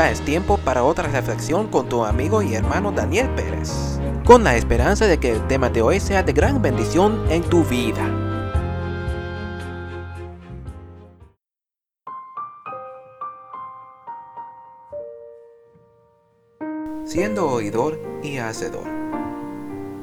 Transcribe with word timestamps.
Ya 0.00 0.10
es 0.10 0.22
tiempo 0.22 0.56
para 0.56 0.82
otra 0.82 1.08
reflexión 1.08 1.68
con 1.68 1.86
tu 1.90 2.06
amigo 2.06 2.40
y 2.40 2.54
hermano 2.54 2.90
Daniel 2.90 3.28
Pérez, 3.34 4.00
con 4.24 4.42
la 4.42 4.56
esperanza 4.56 5.06
de 5.06 5.20
que 5.20 5.30
el 5.30 5.46
tema 5.46 5.68
de 5.68 5.82
hoy 5.82 6.00
sea 6.00 6.22
de 6.22 6.32
gran 6.32 6.62
bendición 6.62 7.22
en 7.28 7.42
tu 7.42 7.64
vida. 7.64 8.00
Siendo 17.04 17.50
oidor 17.50 18.00
y 18.22 18.38
hacedor. 18.38 18.88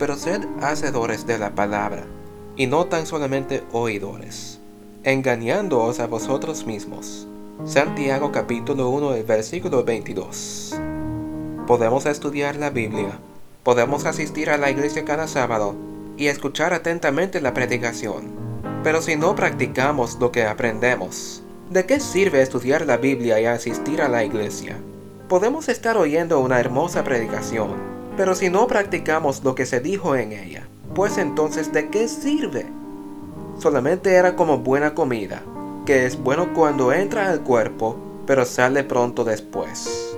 Pero 0.00 0.16
sed 0.16 0.44
hacedores 0.60 1.24
de 1.24 1.38
la 1.38 1.54
palabra, 1.54 2.04
y 2.56 2.66
no 2.66 2.86
tan 2.86 3.06
solamente 3.06 3.62
oidores, 3.70 4.58
engañándoos 5.04 6.00
a 6.00 6.08
vosotros 6.08 6.66
mismos. 6.66 7.28
Santiago 7.62 8.30
capítulo 8.30 8.90
1, 8.90 9.24
versículo 9.26 9.84
22. 9.84 10.74
Podemos 11.66 12.04
estudiar 12.04 12.56
la 12.56 12.68
Biblia, 12.68 13.18
podemos 13.62 14.04
asistir 14.04 14.50
a 14.50 14.58
la 14.58 14.70
iglesia 14.70 15.06
cada 15.06 15.28
sábado 15.28 15.74
y 16.18 16.26
escuchar 16.26 16.74
atentamente 16.74 17.40
la 17.40 17.54
predicación, 17.54 18.32
pero 18.82 19.00
si 19.00 19.16
no 19.16 19.34
practicamos 19.34 20.18
lo 20.20 20.30
que 20.30 20.44
aprendemos, 20.44 21.42
¿de 21.70 21.86
qué 21.86 22.00
sirve 22.00 22.42
estudiar 22.42 22.84
la 22.84 22.98
Biblia 22.98 23.40
y 23.40 23.46
asistir 23.46 24.02
a 24.02 24.08
la 24.08 24.24
iglesia? 24.24 24.76
Podemos 25.28 25.70
estar 25.70 25.96
oyendo 25.96 26.40
una 26.40 26.60
hermosa 26.60 27.02
predicación, 27.02 27.70
pero 28.16 28.34
si 28.34 28.50
no 28.50 28.66
practicamos 28.66 29.42
lo 29.42 29.54
que 29.54 29.64
se 29.64 29.80
dijo 29.80 30.16
en 30.16 30.32
ella, 30.32 30.66
pues 30.94 31.16
entonces 31.16 31.72
¿de 31.72 31.88
qué 31.88 32.08
sirve? 32.08 32.66
Solamente 33.58 34.12
era 34.12 34.36
como 34.36 34.58
buena 34.58 34.94
comida, 34.94 35.42
que 35.84 36.06
es 36.06 36.22
bueno 36.22 36.52
cuando 36.54 36.92
entra 36.92 37.30
al 37.30 37.42
cuerpo, 37.42 37.96
pero 38.26 38.44
sale 38.44 38.84
pronto 38.84 39.24
después. 39.24 40.16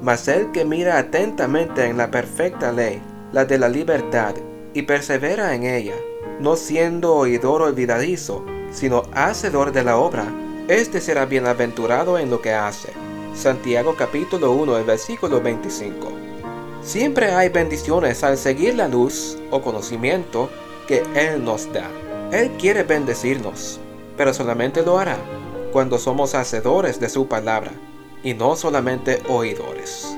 Mas 0.00 0.26
el 0.28 0.50
que 0.52 0.64
mira 0.64 0.98
atentamente 0.98 1.84
en 1.84 1.96
la 1.96 2.10
perfecta 2.10 2.72
ley, 2.72 3.02
la 3.32 3.44
de 3.44 3.58
la 3.58 3.68
libertad, 3.68 4.34
y 4.74 4.82
persevera 4.82 5.54
en 5.54 5.64
ella, 5.64 5.94
no 6.40 6.56
siendo 6.56 7.14
oidor 7.14 7.62
olvidadizo, 7.62 8.44
sino 8.70 9.02
hacedor 9.12 9.72
de 9.72 9.84
la 9.84 9.98
obra, 9.98 10.24
éste 10.68 11.00
será 11.00 11.26
bienaventurado 11.26 12.18
en 12.18 12.30
lo 12.30 12.40
que 12.40 12.52
hace. 12.52 12.92
Santiago 13.34 13.94
capítulo 13.96 14.52
1, 14.52 14.78
el 14.78 14.84
versículo 14.84 15.40
25. 15.40 16.08
Siempre 16.82 17.32
hay 17.32 17.48
bendiciones 17.48 18.24
al 18.24 18.36
seguir 18.36 18.74
la 18.74 18.88
luz 18.88 19.38
o 19.50 19.62
conocimiento 19.62 20.50
que 20.88 21.02
Él 21.14 21.44
nos 21.44 21.72
da. 21.72 21.88
Él 22.32 22.50
quiere 22.58 22.82
bendecirnos, 22.82 23.78
pero 24.16 24.34
solamente 24.34 24.82
lo 24.82 24.98
hará 24.98 25.16
cuando 25.72 25.98
somos 25.98 26.34
hacedores 26.34 27.00
de 27.00 27.08
su 27.08 27.26
palabra 27.26 27.72
y 28.22 28.34
no 28.34 28.56
solamente 28.56 29.22
oidores. 29.28 30.16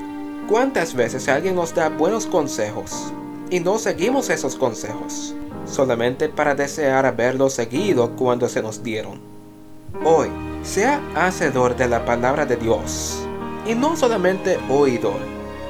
¿Cuántas 0.48 0.94
veces 0.94 1.28
alguien 1.28 1.54
nos 1.54 1.74
da 1.74 1.88
buenos 1.88 2.26
consejos 2.26 3.12
y 3.50 3.60
no 3.60 3.78
seguimos 3.78 4.28
esos 4.30 4.56
consejos, 4.56 5.34
solamente 5.64 6.28
para 6.28 6.54
desear 6.54 7.06
haberlos 7.06 7.54
seguido 7.54 8.10
cuando 8.16 8.48
se 8.48 8.62
nos 8.62 8.82
dieron? 8.82 9.20
Hoy, 10.04 10.28
sea 10.62 11.00
hacedor 11.14 11.76
de 11.76 11.88
la 11.88 12.04
palabra 12.04 12.44
de 12.46 12.56
Dios 12.56 13.24
y 13.66 13.74
no 13.74 13.96
solamente 13.96 14.58
oidor, 14.68 15.20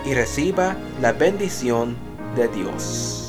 y 0.05 0.15
reciba 0.15 0.77
la 1.01 1.13
bendición 1.13 1.97
de 2.37 2.49
Dios. 2.49 3.24